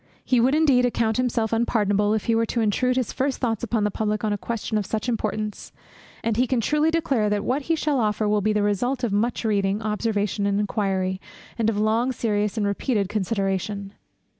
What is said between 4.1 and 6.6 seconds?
on a question of such importance; and he can